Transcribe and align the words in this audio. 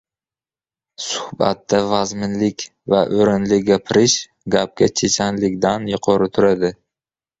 Suhbatda 1.07 1.81
vazminlik 1.91 2.65
va 2.95 3.01
o‘rinli 3.19 3.59
gapirish 3.69 4.19
gapga 4.57 4.89
chechanlikdan 5.03 5.87
yuqori 5.95 6.31
turadi. 6.39 6.73